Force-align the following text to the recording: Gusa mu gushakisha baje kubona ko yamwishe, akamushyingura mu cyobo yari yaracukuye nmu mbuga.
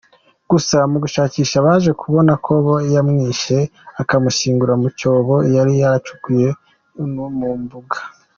Gusa 0.51 0.77
mu 0.91 0.97
gushakisha 1.03 1.65
baje 1.65 1.91
kubona 2.01 2.33
ko 2.45 2.53
yamwishe, 2.93 3.57
akamushyingura 4.01 4.73
mu 4.81 4.87
cyobo 4.99 5.35
yari 5.55 5.73
yaracukuye 5.81 6.49
nmu 7.11 7.51
mbuga. 7.63 7.97